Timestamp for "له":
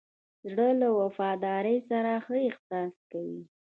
0.81-0.87